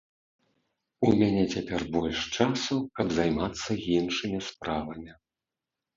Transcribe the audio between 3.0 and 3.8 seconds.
каб займацца